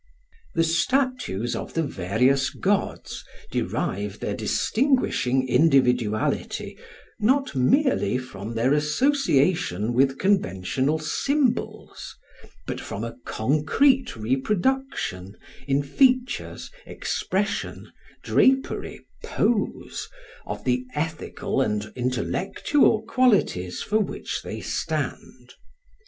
The 0.55 0.63
statues 0.63 1.55
of 1.55 1.75
the 1.75 1.83
various 1.83 2.49
gods 2.49 3.23
derive 3.51 4.19
their 4.19 4.33
distinguishing 4.33 5.47
individuality 5.47 6.75
not 7.19 7.55
merely 7.55 8.17
from 8.17 8.55
their 8.55 8.73
association 8.73 9.93
with 9.93 10.17
conventional 10.17 10.97
symbols, 10.97 12.15
but 12.65 12.81
from 12.81 13.03
a 13.03 13.15
concrete 13.25 14.15
reproduction, 14.15 15.37
in 15.67 15.83
features, 15.83 16.71
expression, 16.87 17.91
drapery, 18.23 19.05
pose, 19.23 20.09
of 20.47 20.63
the 20.63 20.83
ethical 20.95 21.61
and 21.61 21.91
intellectual 21.95 23.03
qualities 23.03 23.83
for 23.83 23.99
which 23.99 24.41
they 24.41 24.61
stand. 24.61 25.53